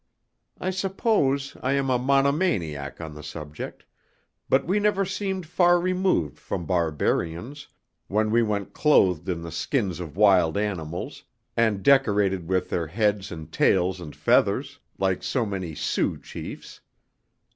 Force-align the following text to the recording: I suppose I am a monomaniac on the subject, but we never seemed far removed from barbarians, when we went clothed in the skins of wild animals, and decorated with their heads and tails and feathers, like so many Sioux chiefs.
I 0.59 0.71
suppose 0.71 1.55
I 1.61 1.73
am 1.73 1.91
a 1.91 1.99
monomaniac 1.99 2.99
on 2.99 3.13
the 3.13 3.21
subject, 3.21 3.85
but 4.49 4.65
we 4.65 4.79
never 4.79 5.05
seemed 5.05 5.45
far 5.45 5.79
removed 5.79 6.39
from 6.39 6.65
barbarians, 6.65 7.67
when 8.07 8.31
we 8.31 8.41
went 8.41 8.73
clothed 8.73 9.29
in 9.29 9.43
the 9.43 9.51
skins 9.51 9.99
of 9.99 10.17
wild 10.17 10.57
animals, 10.57 11.23
and 11.55 11.83
decorated 11.83 12.47
with 12.49 12.71
their 12.71 12.87
heads 12.87 13.31
and 13.31 13.51
tails 13.51 14.01
and 14.01 14.15
feathers, 14.15 14.79
like 14.97 15.21
so 15.21 15.45
many 15.45 15.75
Sioux 15.75 16.17
chiefs. 16.17 16.79